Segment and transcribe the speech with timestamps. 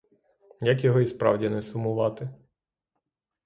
[0.61, 2.29] Як його й справді не сумувати?